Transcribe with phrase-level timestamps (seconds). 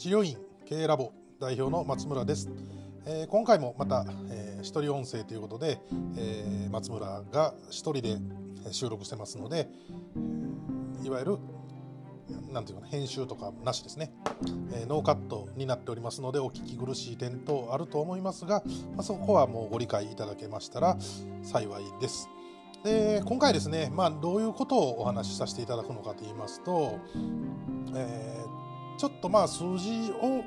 [0.00, 2.48] 治療院経営ラボ代表の松村です、
[3.04, 5.78] えー、今回もまた、えー、一人音声ということで、
[6.16, 8.16] えー、松村が一人で
[8.72, 9.68] 収録してますので
[11.04, 11.38] いわゆる
[12.50, 14.10] なんていうか編集とかなしですね、
[14.72, 18.62] えー、ノーカットになっておりますのでお聞き苦しい点等あると思いますが、
[18.96, 20.96] まあ、そこはもうご理解いただけましたら
[21.42, 22.30] 幸いです。
[22.84, 26.98] で今回ですね、まあ、どういうことをお話しさせていただくのかと言いますと、
[27.94, 28.40] え
[29.00, 30.44] ちょっとまあ数字を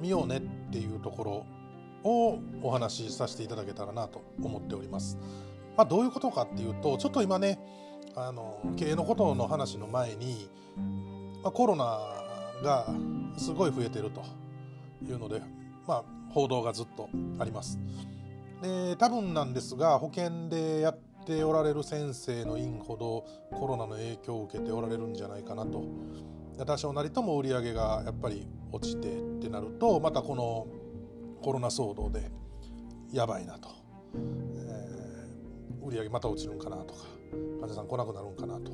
[0.00, 5.18] 見ようねっていうところをお話しさせていただけたらなと思っております。
[5.76, 7.58] まあ、どういうことかっていうとちょっと今ね
[8.14, 10.48] あの経営のことの話の前に、
[11.42, 11.98] まあ、コロナ
[12.62, 12.86] が
[13.36, 14.22] すごい増えてると
[15.04, 15.42] いうので、
[15.88, 17.08] まあ、報道がずっと
[17.40, 17.80] あります。
[18.62, 25.82] で多分なんですが保険でやっておられる先生の院ほどコロナの影響を受けておられるんじゃないかなと
[26.66, 30.66] 多少なりとも売り上げがやっぱり落ちてってなるとまたこの
[31.42, 32.30] コロナ騒動で
[33.12, 33.68] やばいなと、
[34.14, 37.06] えー、売り上げまた落ちるんかなとか
[37.60, 38.72] 患者さん来なくなるんかなと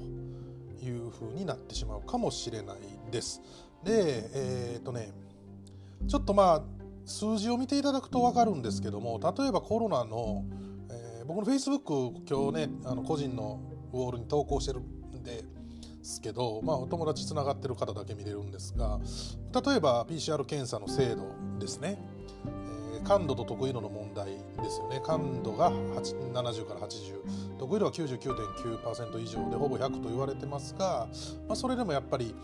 [0.85, 2.77] いうふうになってしまうかもしれない
[3.11, 3.41] です。
[3.85, 5.13] でえっ、とね
[6.07, 6.63] ちょっとまあ
[7.07, 10.45] 数字を見ていただくと分かるんですけども例えばコロナの、
[10.91, 13.61] えー、僕のフェイスブック今日ねあの個人の
[13.93, 15.45] ウォールに投稿してるんで
[16.01, 18.99] ですけど、まあ、お友達つながってる方だけ見れるんですが
[19.65, 21.99] 例えば PCR 検査の精度ですね、
[22.95, 25.01] えー、感度と得意度の問題ですよね。
[25.05, 31.07] 感度が70から80得意度は99.9%以上でほぼ100と言われてますが、
[31.47, 32.35] まあ、それでもやっぱり、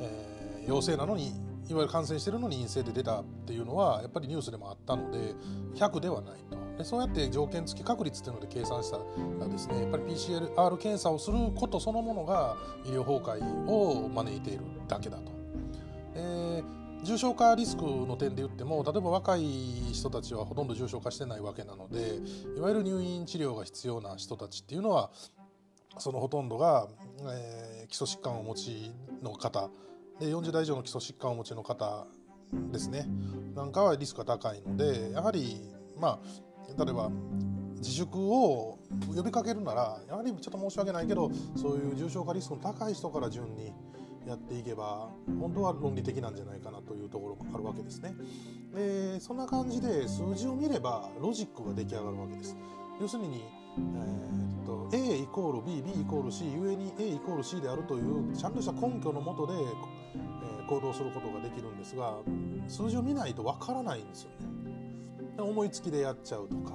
[0.00, 1.28] えー、陽性なのに
[1.68, 5.34] いわゆる感染してるのに陰性で出たっていうのはやっぱりニュースでもあったので
[5.74, 6.65] 100ではないと。
[6.78, 15.32] でそうやって条件付き確率っていうので計算したらですねやっぱり PCR 検査をすることそのものが医療崩壊を招いているだけだと。
[16.14, 16.64] で
[17.02, 19.42] 重症化リスクの点で言っても例えば若い
[19.92, 22.20] 人たちはほとんど重症化してないわけなので
[22.56, 25.10] いわゆる入院治療が必要な人たちっていうのは
[25.98, 26.88] そのほとんどが、
[27.30, 29.70] えー、基礎疾患をお持ちの方
[30.18, 32.06] で40代以上の基礎疾患をお持ちの方
[32.72, 33.06] ですね
[33.54, 35.60] なんかはリスクが高いのでやはり
[35.98, 36.45] まあ
[36.78, 37.10] 例えば
[37.76, 38.78] 自粛を
[39.14, 43.72] 呼びかけるならやはりちょっと申し訳ないけどそういう重症化リスクの高い人から順に
[44.26, 45.08] やっていけば
[45.40, 48.14] 本当は論理的なんじゃないかなというところもあるわけですね。
[48.74, 52.56] でそんな感じで数字を見ればロジックが出来上がるわけです。
[53.00, 53.44] 要するに、
[53.78, 62.16] えー、っと A イコール BB イコール C ゆえに A イコール C であるというちゃんとした根拠のもとで、えー、行動することができるんですが
[62.66, 64.65] 数字を見ないとわからないんですよね。
[65.38, 66.72] 思いつきでやっちゃうとか、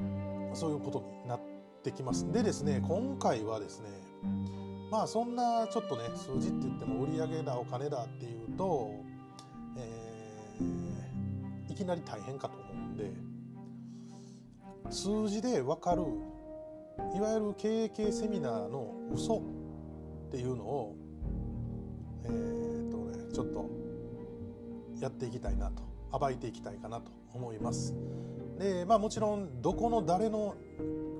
[0.00, 1.40] えー、そういうことになっ
[1.82, 2.30] てきます。
[2.32, 3.88] でですね今回はですね
[4.90, 8.90] まあそんなちょっとね数字って言っても売り上げだお金だっていうと、
[9.76, 13.12] えー、いきなり大変かと思うんで
[14.90, 16.02] 数字で分かる
[17.14, 19.40] いわゆる経営系セミナーの嘘っ
[20.32, 20.96] ていうのを
[22.24, 23.70] えー、っとねちょっと
[25.00, 25.89] やっていきたいなと。
[26.12, 27.94] 暴いていきたいかなと思います。
[28.58, 30.54] でまあ、もちろんどこの誰の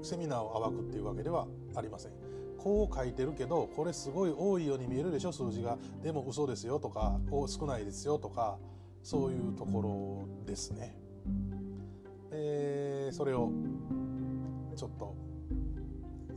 [0.02, 2.12] セミナーを暴くっていうわけではありません。
[2.58, 8.58] こう書いてるけどこれすごい多いように見えるでしょ数字がでも嘘ですよとか少ないですよとか
[9.02, 10.98] そういうところですね。
[12.30, 13.50] でそれを
[14.76, 15.16] ちょっと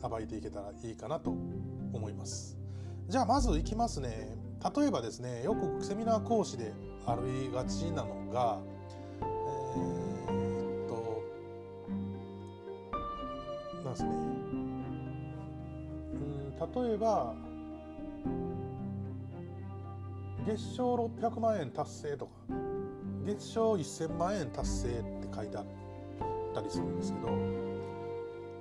[0.08, 1.32] 暴いていけたらいいかなと
[1.92, 2.58] 思います。
[3.10, 4.38] じゃあまずいきますね。
[4.76, 6.74] 例えばですねよくセミナー講師で
[7.06, 8.60] ありがちなのが
[9.22, 11.24] えー、っと
[13.84, 14.10] なんですね。
[14.10, 14.74] うん
[16.86, 17.36] 例えば
[20.46, 22.32] 月賞600万円達成とか
[23.26, 25.66] 月賞1000万円達成って書いてあっ
[26.54, 27.28] たりするんですけど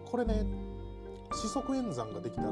[0.04, 0.46] これね
[1.32, 2.50] 四則演算ができたら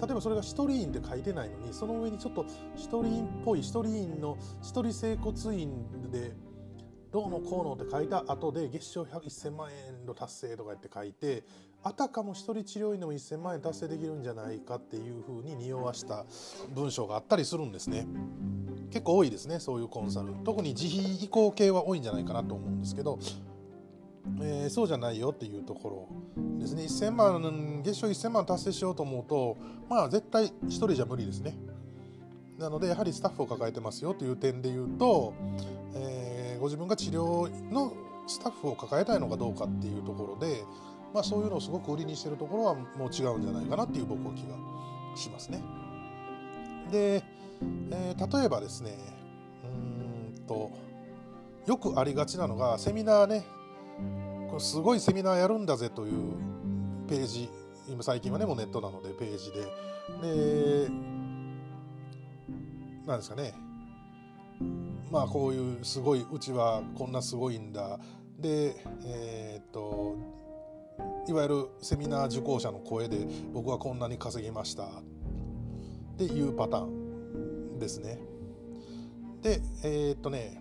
[0.00, 6.32] 例えばそれが一人院って書いてないのにその上にちょっと一人院っぽい一人院の一人整骨院で
[7.12, 11.42] どうのこうのって書いた後で月賞1000万円の達成とかって書いて
[11.82, 16.24] あたかも一人治療院でも1000万円達成できるんじゃないかっていうふうに匂わした
[16.74, 18.06] 文章があったりするんですね。
[18.90, 23.20] 結構多いですねそういうコンサル特に自費移行系は多いんじゃないかなと思うんですけど
[24.40, 29.56] えー、そうじゃないよっていうところですね1000万月賞1000万達成しようと思うと
[29.88, 31.56] まあ絶対1人じゃ無理ですね
[32.58, 35.32] なのでやはりスタッフを抱えてますよという点で言うと、
[35.94, 37.94] えー、ご自分が治療の
[38.26, 40.62] スタッフを抱えたいのかどうかっていうところで、
[41.14, 44.54] まあ、そういうのをすごく売りにしてるところはもう違うんじゃないかなっていう僕は気が
[45.16, 45.62] しますね。
[46.92, 47.22] で
[47.90, 48.96] えー、例えばですね
[49.64, 50.70] うんと
[51.66, 53.44] よくありがちなのがセミナーね
[54.50, 56.34] これすごいセミナーやるんだぜという
[57.08, 57.48] ページ
[57.88, 59.60] 今最近はねもうネットなのでページで。
[60.22, 60.88] で
[63.06, 63.54] なんですかね。
[65.10, 68.00] まあこういうすごいうちはこんなすごいんだ。
[68.38, 68.74] で
[69.04, 70.16] えー、っと
[71.28, 74.84] いわゆるセミナー受講者の声で僕はこんなに稼ぎました。
[74.84, 74.88] っ
[76.18, 78.18] ていうパターンですね。
[79.42, 80.60] でえー、っとね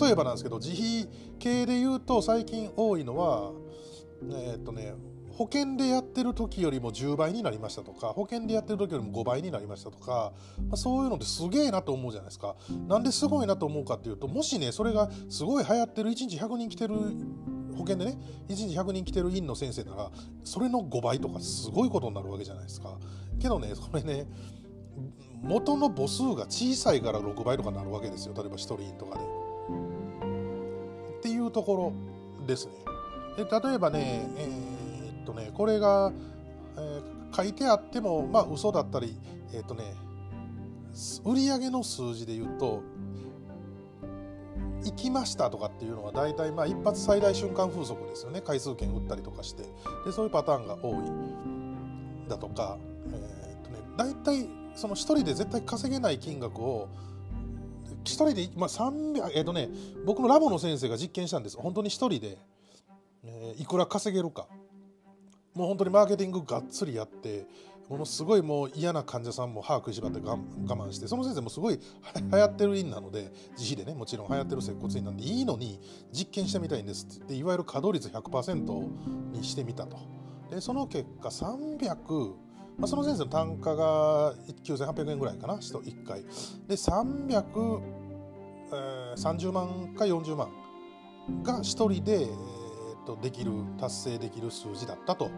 [0.00, 3.52] 例えばなんですけど自費系で言うと最近多いのは
[4.22, 4.94] えー、っとね
[5.36, 10.32] 保険でやってる時よりも10倍になりましたとか保険でやってる時よりも5倍になりましたとか、
[10.68, 12.56] まあ、そういうのってすげえなと思うじゃないですか。
[12.88, 16.94] なんですごいなと思うかっていうともしねそれがすごい流行ってる1日100人来てる
[17.74, 18.18] 保険でね
[18.48, 20.10] 1日100人来てる院の先生なら
[20.42, 22.96] それの5倍とかすごいことになるわけじゃないですか。
[23.38, 24.26] けどねそれね
[25.42, 28.32] 元の母数が小さいから6倍とかなるわけですよ。
[28.34, 29.45] 例えば1人院とかで。
[31.26, 31.92] っていうとこ
[32.40, 32.72] ろですね。
[33.36, 36.12] で例えばね、えー、っとねこれが、
[36.76, 39.18] えー、書いてあってもまあ嘘だったり
[39.52, 39.82] えー、っとね
[41.24, 42.80] 売上の数字で言うと
[44.84, 48.40] 行きましたとかっていうのは大体まあ一発最大瞬間風速ですよね。
[48.40, 49.64] 回数券打ったりとかして。
[50.04, 52.28] でそういうパターンが多い。
[52.28, 52.78] だとか、
[53.10, 56.88] えー、っとね、大体その1人で絶対稼げない金額を
[58.06, 59.68] 1人で、まあ、300えっ、とね
[60.04, 61.56] 僕のラボの先生が実験したんです。
[61.56, 62.38] 本当に1人で、
[63.24, 64.46] えー、いくら稼げるか。
[65.54, 67.46] もう本当にマーケティングがっつりやって
[67.88, 70.36] ものすごいもう嫌な患者さんも歯食いしばって我
[70.66, 71.80] 慢してその先生もすごい
[72.30, 75.80] 流行ってる院なので自費でねもちろん流行ってる接骨院なんでいいのに
[76.12, 79.98] 実験してみたいんですって言っていわゆる稼働率100%にしてみたと。
[80.50, 82.34] でその結果300
[82.78, 84.34] まあ、その先生の単価が
[84.64, 86.22] 9800円ぐらいかな人1回
[86.68, 90.50] で330、万か40万
[91.42, 95.30] が1人で、えー、とできる達成できる数字だったと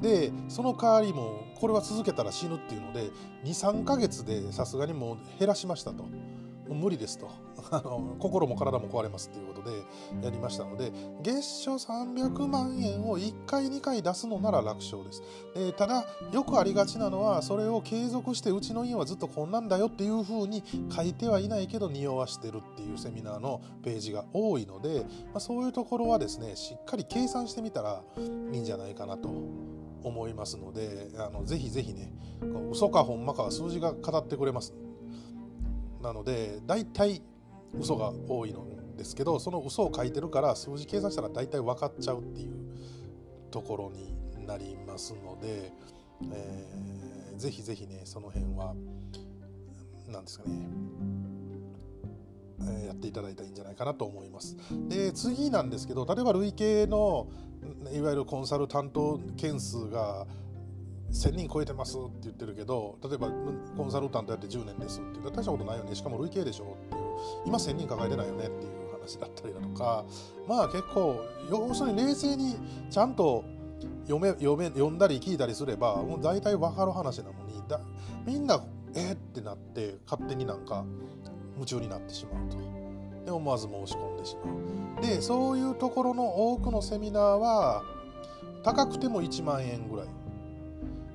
[0.00, 3.10] でその代わりもこれは続けたら死ぬっていうので
[3.44, 6.06] 23か月でさすがにもう減らしましたと。
[6.72, 7.28] 無理ですと。
[7.70, 9.76] あの心も体も壊れますっていうことで
[10.22, 10.92] やりましたので
[11.22, 15.22] 月賞300万円を1回2回出すのなら楽勝です、
[15.54, 29.28] えただよくありがちなのはそれを継続してうちの家はずっとこんなんだよっていうふうに書いてはいないけど匂わしてるっていうセミナーのページが多いので、まあ、そういうところはですねしっかり計算してみたらいいんじゃないかなと
[30.02, 34.74] 思いますのであのぜひぜひねう嘘かほんまかは数字が語ってくれます。
[36.02, 37.22] なので大体
[37.78, 38.66] 嘘が多いの
[38.96, 42.52] ですけどその嘘を書いてるから数字計算したら大体分かっちゃうっていう
[43.50, 45.72] ところになりますので、
[46.32, 48.74] えー、ぜひぜひねその辺は
[50.08, 50.54] 何ですかね
[52.84, 54.56] えやっていただいたらいいんじゃないかなと思います。
[54.88, 57.26] で次なんですけど例えば累計の
[57.92, 60.26] いわゆるコンサル担当件数が
[61.12, 63.28] 1000人超えてますって言ってるけど例えば
[63.76, 65.94] コンサルタントやって10年ですって言ったら大したことないよね。
[65.94, 67.02] しかも累計でしょっていう。
[67.46, 70.04] 今1000人抱えてないよねっていう話だったりだとか。
[70.48, 72.56] まあ結構要するに冷静に
[72.90, 73.44] ちゃんと
[74.06, 77.80] 読め読め読んだり聞いたりすればもう大体分かる話なのにだ
[78.24, 78.62] みんな
[78.94, 80.84] えー、ってなって勝手になんか
[81.54, 82.56] 夢中になってしまうと。
[83.24, 84.52] で思わず申し込んでしま
[85.00, 85.02] う。
[85.02, 87.82] でそういうところの多くのセミナーは
[88.62, 90.21] 高くても1万円ぐらい。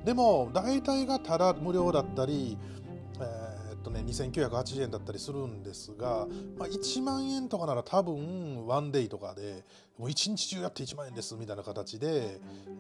[0.08, 2.58] でも大体がただ無料だったり、
[3.20, 9.66] えー、っとね、2980円だったりするんですが、まあ、1万円とかなら多分ワンデイとかで
[9.98, 12.40] もう1日中やって1万円ですみたいな形で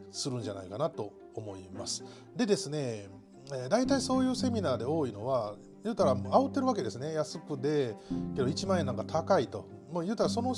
[0.09, 2.05] するんじゃないかなと思います。
[2.33, 3.09] でですね、
[3.51, 7.97] えー、大体そういうセミナーで多いのは言うたら煽ってるわけですね安くで
[8.37, 10.55] けど1万円なんか高いともう言うたらその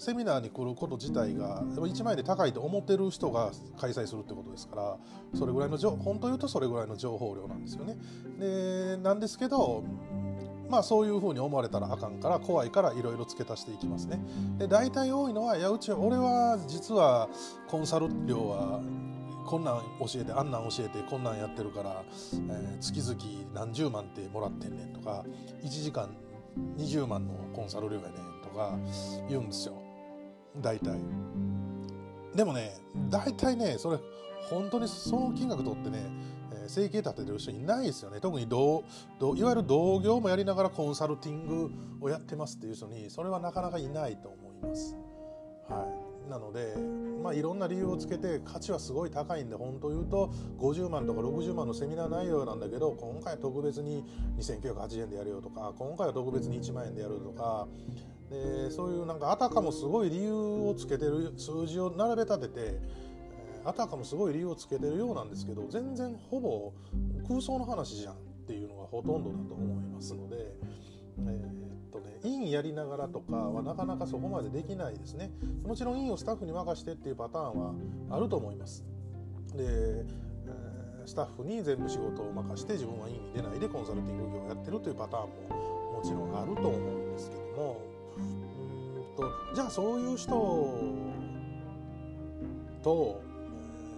[0.00, 4.96] セミナーに来ること自体が1万円で高いと思ってる人が開催するってことですから
[5.34, 7.96] それぐらいの本当言うとそれぐらいの情報量なんですよね。
[8.38, 9.84] でなんですけど
[10.70, 14.18] まあそういうふうに思われたらあかんから怖いからいろいろ付け足していきますね。
[14.56, 17.28] で大体多いのはいやうち俺は実は
[17.68, 18.80] コンサル料は
[19.46, 25.26] こんなん教えてあんなん教えてこんなんやってるから、えー、月々何十万ってもらってんねんとか
[25.62, 26.08] 1時間
[26.78, 28.78] 20万のコンサル料やねんとか
[29.28, 29.89] 言うんですよ。
[30.58, 30.98] 大体。
[32.34, 32.76] でもね
[33.08, 33.98] 大体ねそれ
[34.48, 35.98] 本当にその金額取ってね、
[36.52, 38.20] えー、生計立ててる人いないですよね。
[38.20, 38.84] 特に同
[39.36, 44.96] いわゆる同業もやりながらコンサルティングをやってますっていう人にそれはなかなかいないと思います。
[45.68, 46.10] はい。
[46.30, 46.76] なので、
[47.22, 54.04] まあ、いろんな理由をつけて価値はすごい高いんで本当言うと50万とか60万のセミナー内容なんだけど今回は特別に
[54.38, 57.66] 2980円でやるよとか今回は特別に1万円でやるとか
[58.30, 62.78] でそういうなんかあたかもすごい理由をつけてる数字を並べ立てて
[63.64, 66.72] あたかもすごい理由をつけてるようなんですけど全然ほぼ
[67.28, 70.54] 空想の話じゃんっていうのがほとんどだと思いますので。
[71.18, 75.30] えーとね、院やりながらとかはなかなかそこまでできないですね
[75.64, 77.74] もちろん院をスタッフに任してっていうパターンは
[78.10, 78.84] あると思います
[79.54, 87.89] で、えー、スタッフに全部仕事を任して自分は院に出ないでコンサルティング業をやってるというパターンももちろんあると思うんですけども
[89.20, 90.30] とじゃあそういう人
[92.82, 93.20] と,、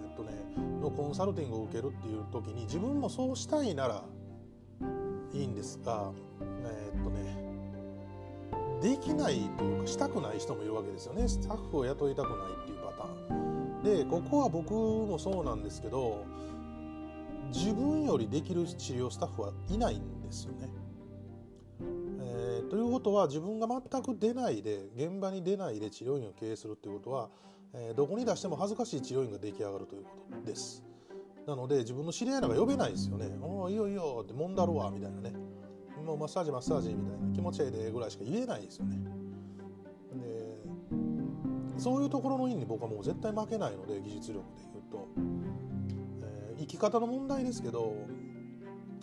[0.05, 0.31] えー、っとね、
[0.81, 4.03] のコンサルティングを受けるっていう時に自分もそうしたいなら
[5.31, 6.11] いいんですが
[6.65, 7.43] えー、っとね
[8.81, 16.25] できないというかしたくない人もいるわけですよねスタッフを雇いたくないっていうパターンでここは僕もそうなんですけど
[17.53, 20.69] 自分よりできる治療スタッフはいないんですよね。
[22.69, 27.29] ということは自分が全く出ないで現場に出ないで治療院を経営するということは、
[27.73, 30.09] えー、どこに出しても恥ずかしい治療院が出来上がるというこ
[30.41, 30.83] とです。
[31.45, 33.27] なので自分の知り合いなんか呼べないですよね。
[33.41, 35.33] おいいよいいよってもんだるわみたいなね。
[36.05, 38.97] もうマッサージマッサージみたいな気持ちいいでぐらいしか言えないですよね。
[40.13, 45.07] でそういうところの院に僕はもう絶対負けないので技術力で言うと、
[46.21, 47.93] えー、生き方の問題ですけど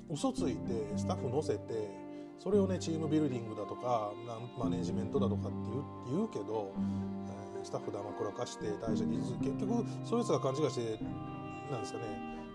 [0.09, 2.10] 嘘ついてスタッフ乗せて
[2.43, 4.13] それをねチームビルディングだとか
[4.59, 5.57] マネジメントだとかって
[6.11, 6.73] 言うけど、
[7.59, 11.05] えー、スタッフだまくらかして退社技術結局そういうやつが勘違いして
[11.71, 12.05] なんですかね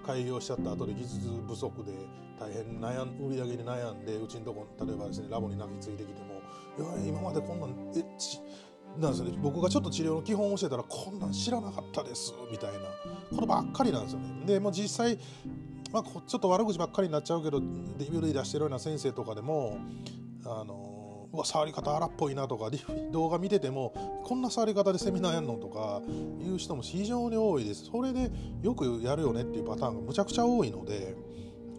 [0.04, 1.92] 開業しちゃった後で技術不足で
[2.40, 6.42] 大変悩ん売り上げに悩んでうちのとこ例えばですねラボに泣きついてきても
[6.78, 8.42] 「いや今までこんなんえち
[9.00, 12.80] なんですよね僕がちょっと治療の基本を教えたらこんなん知らなかったですみたいな
[13.30, 14.46] ことばっかりなんですよね。
[14.46, 15.20] でも実際
[15.96, 19.78] まあ、ちょっと悪口ばっかりになっちゃうけど DVD 出してるような先生とかでも
[20.44, 22.70] あのうわ触り方荒っぽいなとか
[23.14, 23.94] 動画見てても
[24.26, 26.02] こんな触り方でセミナーやんのとか
[26.46, 28.30] いう人も非常に多いですそれで
[28.62, 31.16] よくやるよねっていうパターンがむちゃくちゃ多いので、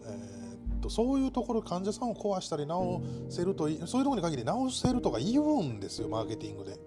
[0.03, 6.79] えー、っとそういうところ患者さんを壊したり治せるとそういうところに限り治せるとか言うんですよマーケティングで。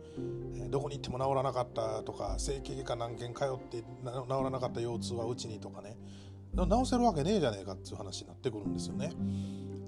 [0.69, 3.85] どこに行っても治らなかったとか整形外科何件通って治
[4.29, 5.97] らなかった腰痛はうちにとかね
[6.55, 9.13] 治せるわけねえじゃねえかっていう話になってくるんですよね。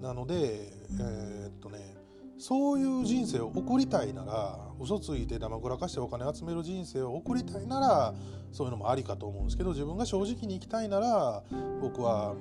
[0.00, 1.96] なので、えー、っとね
[2.38, 8.14] そういう人生を送りたいなら嘘ついてだまくらかしてお金集める人生を送りたいなら
[8.50, 11.44] そういうのもありかと思うんですけど自分が正直に生きたいなら
[11.80, 12.34] 僕は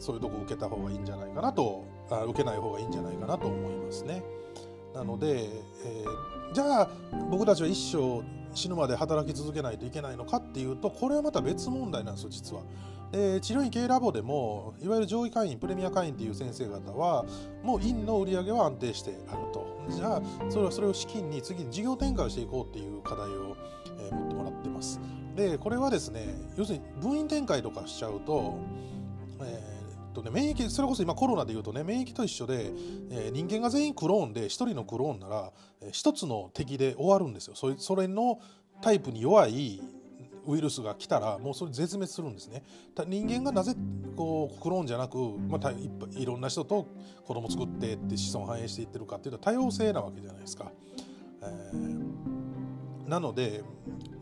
[0.00, 4.24] そういうとこ受けた方がいいんじゃないかなとあ受けない方がいいんじゃないかなと思いますね。
[4.92, 5.44] なので、
[5.84, 6.88] えー、じゃあ
[7.30, 8.22] 僕たちは一生
[8.54, 12.62] 死ぬまで働き続けないといけないのかっていうとこれはまた別問題なんですよ実は。
[13.14, 17.24] で治療院系ラボでもいわゆる上位会員プレミア会員っていう先生方は
[17.62, 19.64] もう院の売り上げは安定してあると。
[19.88, 23.56] じゃあそれはそれを資金に次に事業展開をしていこうっていう課題を、
[24.00, 25.00] えー、持ってもらってます。
[25.36, 28.58] でこれはですね要するに分院展開とかしちゃうと、
[29.42, 32.72] えーとね、免疫それこそ今コロナでいうとね免疫と一緒で、
[33.10, 35.52] えー、人間が全員クローンで1人のクローンなら、
[35.82, 37.54] えー、1つの敵で終わるんですよ。
[37.54, 38.40] そそれの
[38.80, 39.80] タイプに弱い
[40.46, 42.62] ウイルスが来たらもうそれ絶滅するんですね。
[43.06, 43.74] 人間がなぜ
[44.16, 45.90] こうクローンじゃなく、まあ、い
[46.22, 46.86] いろんな人と
[47.24, 50.70] 子供作ってって子孫繁栄していってるかっていうと多様性なわけじゃないですか、
[51.42, 53.62] えー、なので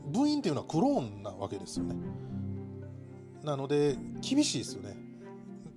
[0.07, 1.97] 部員っていうのはクローンなわけですよね。
[3.43, 4.97] なので厳しいですよね。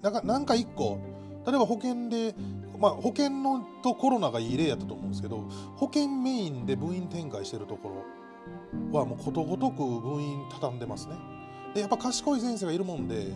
[0.01, 0.99] なんかなんか一個
[1.45, 2.35] 例えば保険で
[2.79, 5.37] まあ、保険のとコロナがいい例やったと思うんですけど
[5.75, 8.05] 保険メインで部員展開してるところ
[8.97, 11.15] はもうことごとく部員畳んでますね。
[11.73, 13.33] でやっぱ賢い先生がいるもんで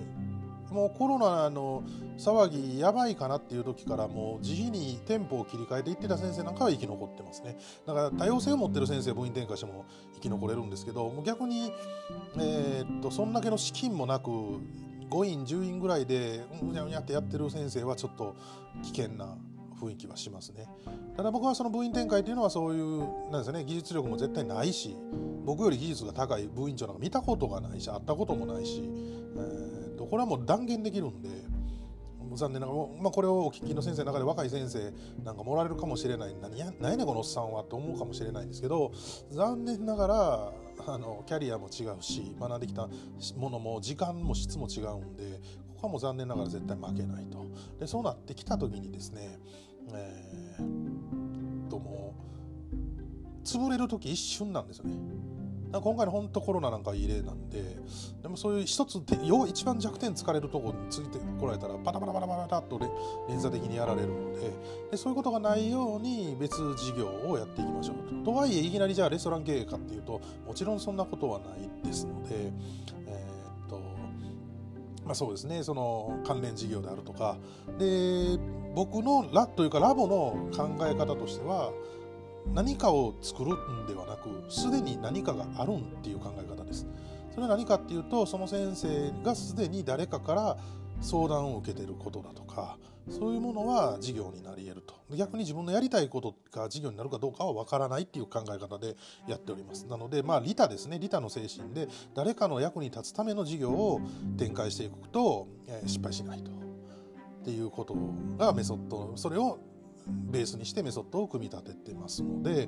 [0.72, 1.84] もうコロナの
[2.18, 9.86] 騒ぎやばいかなっていう時からもう自費に店舗を切り替えていってた先生なんかは生き残ってますねだから多様性を持ってる先生部員転換しても
[10.16, 11.72] 生き残れるんですけどもう逆に、
[12.38, 18.36] え、っとそんだけの資金もなく5院10院ぐらいでうにゃうにゃってやってる先生はちょっと
[18.84, 19.36] 危険な
[19.80, 20.68] 雰囲気はしますね。
[21.16, 24.96] ただ僕はその部員展開というのはそういうなんですね技術力も絶対ないし
[25.46, 28.82] 僕より技術が高い部員長なんか見たことがないし会ったこともないし、
[29.36, 31.30] えー、これはもう断言できるんで
[32.36, 34.94] 残念ながら、まあ、これをお聞きの先生の中で若い先生
[35.24, 38.92] なんかもらえるかもしれない何や何やねこのおっさんはと思うかもしれないんですけど
[39.32, 40.54] 残念ながら
[40.88, 42.88] あのキャリアも違うし学んできた
[43.38, 47.46] ものも時間も質も違うんでここはもう残念ながら絶対負けないと。
[47.80, 49.40] でそうなってきた時にですね
[49.96, 52.15] えー、とも
[52.63, 54.93] う潰れる時一瞬なんですよね
[55.72, 57.77] 今回の本当コロナなんかいい例なんで
[58.24, 62.79] でもそういう一つで要一番弱点疲れるところについてこられたらパタパタパタパタと
[63.27, 64.51] 連鎖的にやられるので
[64.91, 68.31] でそういうことがないように別事業をやっていきましょうと。
[68.31, 73.29] とはいえいきなりじゃあレストラン経営かっていうともちろんそんなことはないですので、えー、
[75.10, 75.63] まあ、そうですね。
[75.63, 77.36] その関連事業であるとか。
[77.80, 78.38] で
[78.75, 81.74] 僕のラというかラボの考え方としては
[82.54, 86.86] 何かを作るんではなくすでに何かがあるんっていう考え方です。
[87.32, 90.58] それは何かっていうとその先生がすでに誰かから
[91.01, 92.78] 相談を受けてることだとか
[93.10, 94.96] そういうものは事業になり得ると。
[95.16, 98.96] 逆に自分のやりたいことが事業になるかどうかは分からないっていう考え方で
[99.28, 99.86] やっております。
[99.88, 101.00] なのでまあ利他ですね。
[101.00, 104.01] 利他の精神で誰かの役に立つための事業を
[104.38, 106.51] 展開していくと、え失敗しないと。
[106.51, 106.54] っ
[107.44, 107.96] ていうこと
[108.38, 109.60] がメソッドそれを
[110.08, 112.68] ベースにしてメソッドを組み立ててますので、え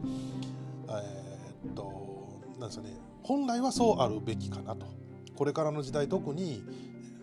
[1.67, 2.97] ー、っとなんですかね。
[3.23, 4.87] 本来はそうあるべきかなと。
[5.35, 6.63] これからの時代特に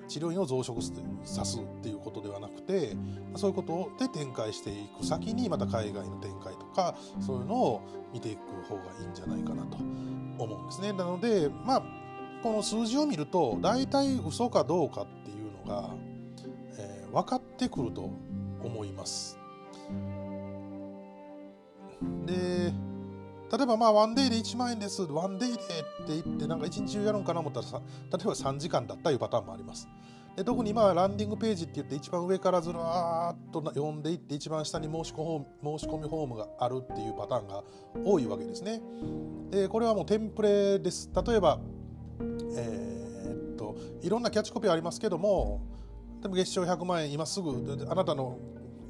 [0.08, 0.80] 治療院を増殖
[1.24, 2.96] さすっていうことではなくて
[3.36, 10.92] そういうことで展開していく先にまた海外の展開とかそういうのを見ていく方がいいんじゃないかなと思うんですね。
[10.92, 11.82] なのでまあ
[12.42, 15.90] この数字を見ると大体嘘かどうかっていうのが、
[16.78, 18.10] えー、分かってくると
[18.62, 19.38] 思います。
[22.26, 22.72] で
[23.50, 25.02] 例えばまあワンデイで1万円です。
[25.02, 25.64] ワンデイでって
[26.08, 29.88] 言ってなんか1日中やるんかな思ったら例えば3時間だったというパターンもあります。
[30.36, 37.64] で特に今はランディングページって言って一番上からずらーっと読んでいって一番下に申し込み申し込みフォームがあるっていうパターンが
[38.04, 38.80] 多いわけですね。
[39.50, 41.10] でこれはもうテンプレです。
[41.26, 41.58] 例えば
[42.54, 45.62] えー、っといろんなキャッチコピーありますけども
[46.22, 47.88] でも月賞100万円今すぐ。
[47.90, 48.38] あなたの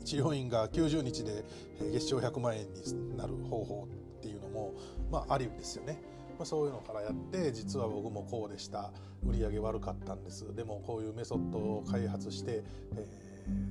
[0.04, 1.44] 治療院が90日で
[1.92, 3.88] 月賞100万円になる方法
[4.58, 4.74] も、
[5.10, 6.00] まあ、ありですよね。
[6.38, 8.92] まあ、そういうのからやって実は僕もこうでした。
[9.24, 10.54] 売り上げ悪かったんです。
[10.54, 12.62] でもこういうメソッドを開発して、
[12.96, 13.08] え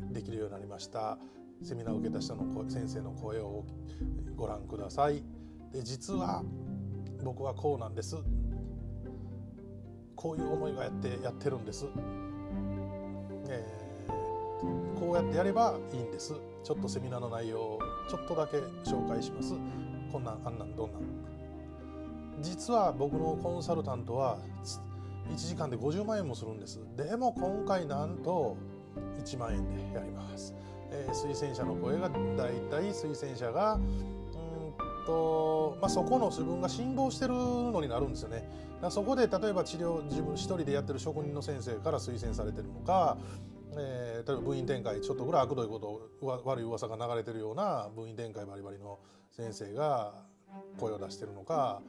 [0.09, 1.17] ー、できるようになりました。
[1.63, 3.65] セミナーを受けた人の先生の声を
[4.35, 5.23] ご覧ください。
[5.71, 6.43] で実は
[7.23, 8.17] 僕はこうなんです。
[10.15, 11.85] こういう思いがやってやってるんです、
[13.49, 13.87] えー
[14.99, 16.33] こうやってやればいいんです。
[16.63, 18.57] ちょっとセミナーの内容をちょっとだけ
[18.89, 19.53] 紹介します。
[20.11, 21.01] こんなんあんなんどんなん。
[22.41, 24.37] 実は僕のコンサルタントは
[25.29, 26.79] 1時間で50万円もするんです。
[26.95, 28.57] でも今回なんと
[29.23, 30.55] 1万円でやります、
[30.91, 34.73] えー、推薦者の声がだいたい推薦者がうん
[35.05, 38.47] と、まあ、そこの自分が辛抱してるのになるんですよね。
[38.89, 43.17] そこで例えば治療自分一人でやってる職人の先生から推薦されてるのか
[43.79, 48.99] えー、例えば部員展開ちょっとぐらい悪どいこと悪い噂が流れてるような部員展開バリバリの
[49.31, 50.13] 先生が
[50.79, 51.81] 声を出してるのか、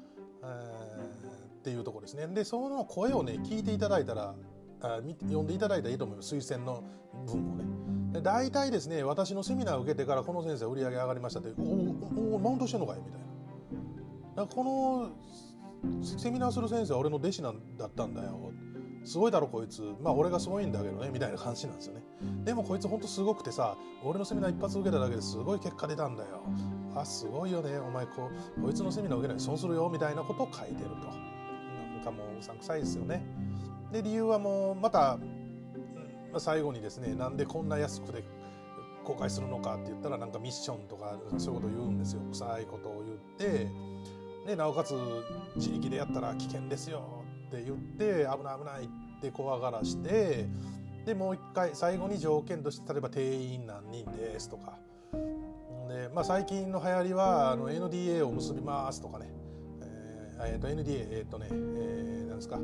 [0.43, 2.27] えー、っていうとこですね。
[2.29, 4.35] でその声をね聞いていただいたら
[4.81, 6.35] あ読んでいただいたらいいと思います。
[6.35, 6.83] 推薦の
[7.27, 7.65] 文をね。
[8.13, 13.13] で大体ですね私のセミナーを受けてからこの先生売り上げ上がりましたって「おおマウントしてんのかい?」みたい
[14.37, 14.47] な。
[14.47, 15.11] この
[16.03, 18.53] セミナーする先生は俺の弟子なんだったんだよ。
[19.05, 19.83] すごいだろこいつ。
[20.01, 22.03] まあ俺がすごいんだけどねみたいな感じなんですよね。
[22.45, 26.43] でもこいつほんとすごくてさ俺のセミナー一発受けただけですごい結果出たんだよ。
[27.01, 27.79] あすごいよね。
[27.79, 29.89] お前こうこいつのセミナー受けない損するよ。
[29.93, 30.97] みたいなことを書いてると。
[30.97, 33.25] なんかもううさんくさいですよね。
[33.93, 35.19] で理由はもうまた
[36.39, 38.23] 最後にですねなんでこんな安くで
[39.05, 42.21] 公開するのかって言ったらなんかミッションとかそういうことを言うんですよ。
[42.31, 43.17] 臭いことを言っ
[43.53, 43.69] て。
[44.47, 44.95] でなおかつ
[45.59, 47.25] 地域でやったら危険ですよ。
[47.49, 50.47] って言って危ない危ないって怖がらして。
[51.07, 54.79] でもう一回最後に条件として例えば定員何人ですとか。
[55.89, 59.33] で、まあ、最近の流行りはあの NDA を結びますとかね、
[59.83, 62.59] えー、えー、と NDA えっ、ー、とね、えー、なんですか。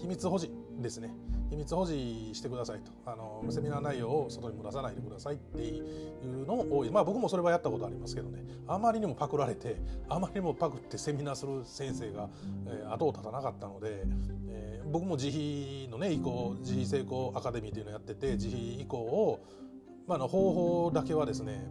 [0.00, 1.12] 秘密保持ですね。
[1.50, 2.92] 秘密保持してくださいと。
[3.06, 5.80] あのセミナー内容を外にも出さないでくださいってい
[6.24, 6.90] うの多い。
[6.90, 8.44] まあ僕もそれはやったことありますけどね。
[8.66, 9.76] あまりにもパクられて
[10.08, 12.28] あまりにもパクってセミナーする先生が、
[12.66, 14.04] えー、後を絶たなかったので、
[14.48, 19.44] えー、僕も自費のね移行自費成功アカデミーというのをやってて自費移行を、
[20.06, 21.66] まあ、の方法だけはですね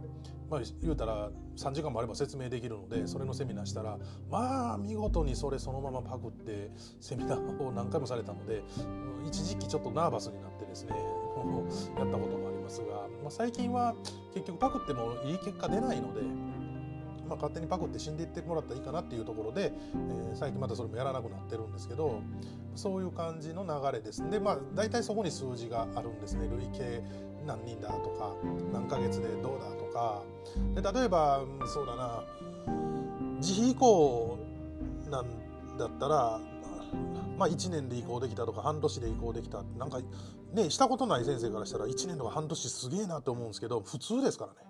[0.50, 3.98] まあ、言うたら3時間もあれば説明できるのでそれのセミナーしたら
[4.30, 8.62] まあ見事にそれそのままパクってセミナーを何回もされたので
[9.26, 10.92] 一時期ちょっとナーバスになってですね
[11.98, 12.86] やったこともありますが、
[13.22, 13.94] まあ、最近は
[14.34, 16.47] 結局パクってもいい結果出ないので。
[17.28, 22.20] まあ、勝手にパクって死んでいってもらったらいいかなっていうところで、えー、最近またそれもやらなくなってるんですけど
[22.74, 24.28] そういう感じの流れです。
[24.30, 26.48] でまあ大体そこに数字があるんですね。
[26.48, 27.02] 累計
[27.46, 28.34] 何人だとか
[28.72, 30.22] 何ヶ月でどうだとか。
[30.74, 32.24] で例えばそうだな。
[33.40, 34.38] 自費移行
[35.10, 35.26] なん
[35.78, 36.40] だったら
[37.38, 39.62] まあ、1年で移行できたとか半年で移行できた。
[39.78, 40.00] なんか
[40.52, 44.67] ねしたことない先生からしたら1年とか半年すげえなって思うんですけど普通ですからね。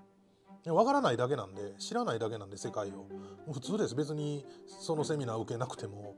[0.66, 3.06] わからないだけなんで知らないだけなんで世界を。
[3.52, 3.94] 普通です。
[3.94, 6.16] 別にそのセミナー受けなくても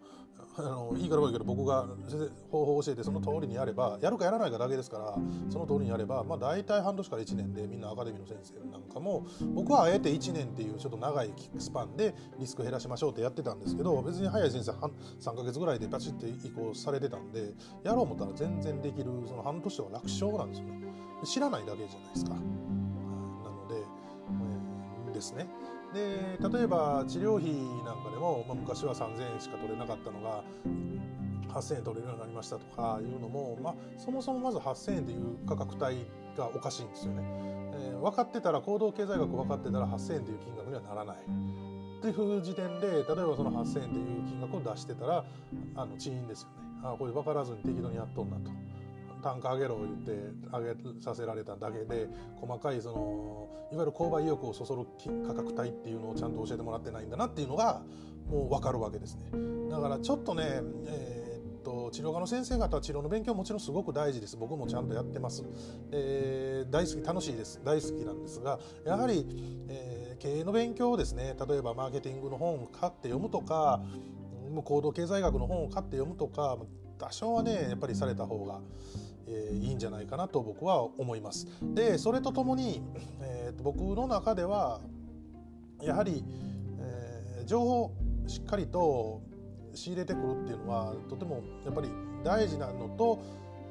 [0.56, 1.86] あのいいから悪いけど僕が
[2.50, 5.14] 方法を教えてその通りにやればやるかやらないかだけですから
[5.48, 17.52] その通りにやれば、まあ、大体半年から1年でみんなアカデミーの先生なんかも僕はあえて1年っていうちょっと長いスパンでリスク減らしましょうってやってたんですけど別に早い先生3ヶ月ぐらいでバチッて移行されてたんで
[17.84, 20.80] やろう思ったら全然できるその半年とか楽勝なんですよね。
[21.24, 22.69] 知らないだけじゃないですか。
[25.20, 25.46] で、すね。
[25.92, 27.52] で例えば治療費
[27.84, 30.42] なんかでも、まあ、昔は3,000円しか取れなかったのが
[31.48, 36.06] 8,000円取れるようになりましたとかいうのも、まあ、そもそもまず8,000円という価格帯
[36.36, 37.22] がおかしいんですよね。
[37.72, 41.16] えー、分かってたら行動経済学分かってたら8,000円という金額にはならない。
[41.16, 45.24] っていう時点で例えばその8,000円という金額を出してたら
[45.74, 46.54] あの遅延ですよね。
[46.82, 48.50] あこれ分からずに適度にやっとんなと。
[49.20, 50.12] 単価上げろ言って
[50.50, 52.08] 上げさせられただけで
[52.40, 54.86] 細かいそのいわゆる購買意欲をそそる
[55.26, 57.82] 価格帯っていうのをちゃんと教えてもらってないんだなっていうのが
[58.28, 59.30] もう分かるわけですね。
[59.70, 64.36] だからちょっとね、えー、っと治療科の先生方は治療の勉強もちろんすごく大事です。
[64.36, 65.44] 僕もちゃんとやってます、
[65.92, 67.60] えー、大好き楽しいです。
[67.64, 69.26] 大好きなんですがやはり、
[69.68, 73.82] えー、経営の勉強をですね例えばマーケティングの本を買って読むとか
[74.64, 76.58] 行動経済学の本を買って読むとか
[76.98, 78.60] 多少はねやっぱりされた方が
[79.30, 81.46] えー、いいんじゃないかなと僕は思います。
[81.74, 82.82] でそれとともに、
[83.20, 84.80] えー、と僕の中では
[85.80, 86.24] やはり、
[86.78, 87.92] えー、情報
[88.26, 89.22] しっかりと
[89.74, 91.88] 仕入れてくるっていうのはとてもやっぱり
[92.24, 93.22] 大事なのと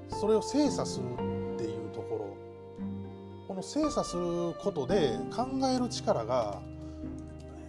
[0.10, 1.06] それを精査する
[1.56, 2.38] っていうところ
[3.48, 6.62] この精査することで考える力が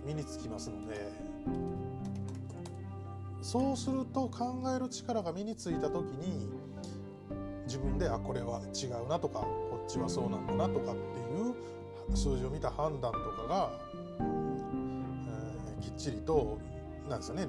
[0.07, 1.11] 身につきますので
[3.43, 6.49] そうすると考える力が身についた時に
[7.71, 13.71] 自分であこれは違うなとかこっちはそうなんだなとかっていう数字を見た判断とかが、
[14.19, 16.59] えー、きっちりと
[17.09, 17.47] なんですよね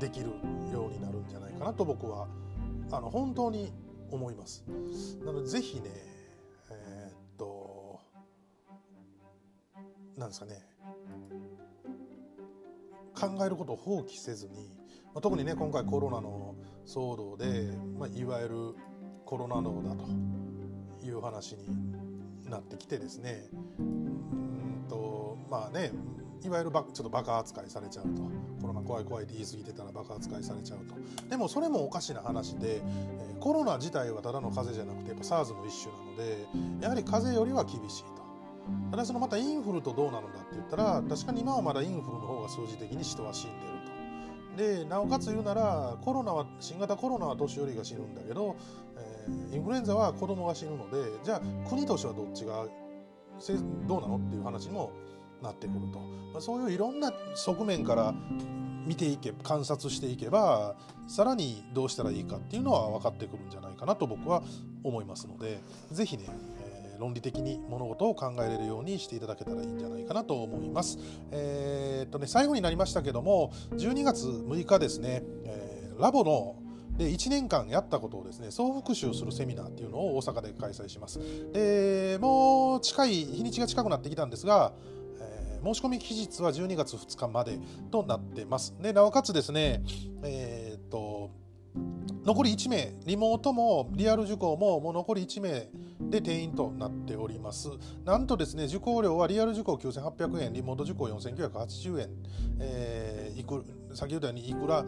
[0.00, 0.28] できる
[0.72, 2.26] ようになるんじゃないかなと僕は
[2.90, 3.70] あの本当に
[4.10, 4.64] 思います。
[5.22, 5.90] なのでぜひね
[6.70, 8.00] えー、っと
[10.16, 10.62] なんですかね
[13.14, 14.70] 考えることを放棄せずに、
[15.12, 16.54] まあ、特にね今回コロナの
[16.86, 18.87] 騒動で、まあ、いわゆる
[19.28, 23.44] コロナ脳だという話になってきてですね。
[23.78, 25.92] うんとまあね
[26.42, 28.22] いわゆるちょっとバカ扱いされちゃうと。
[28.62, 30.94] コロナ怖い怖いって言い過ぎてたらバカ扱いされちゃうと。
[31.28, 32.82] でもそれもおかしな話で、え、
[33.38, 38.22] コロナ自体はただの風邪じゃなくてやっぱ SARS の一種なのでやはり風邪よりは厳しいと。
[38.90, 44.84] ただそのまたインフルとどうなのだって言ったら確かに今はまだインフルの方が数字的に人は死んでると。
[44.84, 48.56] でなおかつ言うならコロナは新型コロナは年寄りが死ぬんだけど、
[49.52, 52.66] インフルエンザは子供が死ぬのでじゃあ国としてはどっちが
[53.86, 54.92] どうなのっていう話にも
[55.42, 56.00] なってくると、
[56.32, 58.14] まあ、そういういろんな側面から
[58.84, 60.74] 見ていけ観察していけば
[61.06, 64.42] さらにどうしたらいいかっていうのは分かってくるんじゃないかなと僕は
[64.82, 65.60] 思いますので
[65.92, 66.24] 是非ね、
[66.60, 70.98] え、論理的に物事を考えれるようにしていただけたらいいんじゃないかなと思います。
[71.30, 76.56] えー、っとね最後になりましたけども12月6日ですね、えー、ラボの
[76.98, 81.20] で1年間やったことをですね総復習するセミナーっていうのを大阪で開催します。
[81.52, 84.72] でもう近い日にちが近くなってきたんですが、
[85.20, 87.58] えー、申し込み期日は12月2日まで
[87.92, 88.74] となってます。
[88.82, 89.82] でなおかつですね
[90.22, 91.30] えー、っと
[92.24, 95.68] 残り1名リモートもリアル受講ももう残り1名
[96.10, 97.68] で定員となっております。
[98.04, 102.08] なんとですね受講料はリアル受講9800円リモート受講4980円、
[102.58, 104.84] えー、いく先ほどにいくら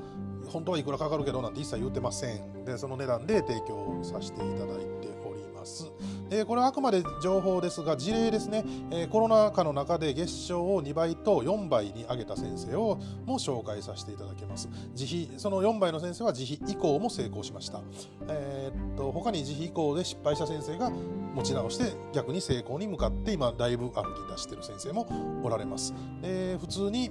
[0.47, 2.65] 本当はいくらかかるけどなんて一切言ってません。
[2.65, 5.91] でその値段で提供させていただいております。
[6.29, 14.69] でこれはあくまで情報ですが事例ですね、え、コロナ禍の中で月賞を2倍と4倍に上げた先生をも紹介させていただきます。
[14.97, 17.81] 自費その4倍の先生は自費以降も成功しました、
[18.29, 20.91] えー、っと他に自費以降で失敗した先生が
[21.35, 25.09] 持ち直して逆に成功に向かって今だいぶ歩き出してる先生も
[25.43, 25.95] おられます。
[26.23, 27.11] で普通に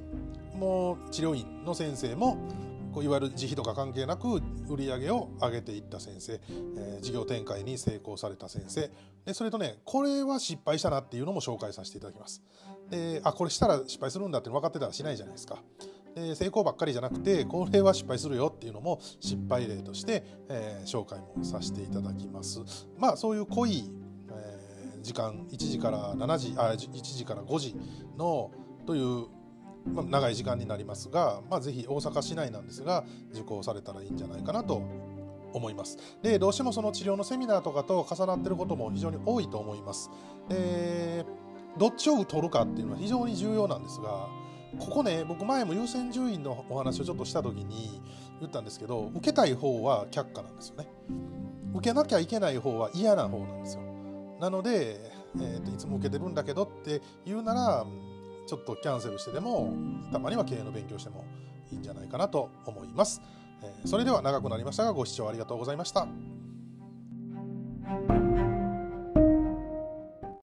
[0.60, 2.38] もう治療院の先生も
[2.93, 6.34] こういわゆる自費とか関係なく売り上げを上げていった先生、
[6.78, 8.91] えー、事業展開に成功された先生。
[9.26, 12.41] でそれとねこれは失敗したなっていうのも紹介させていただきます。
[12.89, 15.62] であこれしたら失敗するんだって分かってたらしないじゃないですか。
[16.15, 22.62] で成功ばっかりじゃなくてこれは失敗するよっていうのも失敗例として、えー、紹介もさせていただきます。
[22.98, 23.91] まあそういう濃い、
[24.32, 27.76] えー、時間1時から7時あ1時から5時
[28.17, 28.52] の
[28.88, 29.28] という
[29.93, 34.82] まあ、長い時間になりますが、まあ、ぜひ大阪市内なんですが受講されたらいいんじゃないかなと
[35.54, 35.97] 思います。
[36.21, 40.10] でどうしてもその治療のセミナーとかと重なってることも非常に多いと思います。
[40.47, 41.25] で
[41.78, 44.28] どっちを取るかっていうのは非常に重要なんですが
[44.80, 48.02] ここね僕前も優先順位のお話をちょっとした時に
[48.39, 50.88] 言ったんですけど受けたい方は却下なんですよね。
[51.73, 53.84] 受けなきゃいけない方は嫌な方なんですよ。
[54.39, 54.99] なので、
[55.36, 57.86] えーと、いつも受けてるんだけどって言うなら
[58.50, 59.72] ちょっとキャンセルしてでも
[60.12, 61.24] たまには経営の勉強しても
[61.72, 63.22] いいんじゃないかなと思います。
[63.62, 66.08] えそれでは長くなりましたがご視聴ありがとうございました。